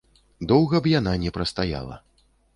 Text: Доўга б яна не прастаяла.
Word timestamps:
Доўга 0.51 0.81
б 0.85 0.93
яна 0.99 1.13
не 1.27 1.33
прастаяла. 1.37 2.01